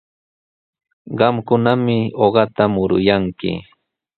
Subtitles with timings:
[1.17, 3.51] Qamkunami uqata muruyanki.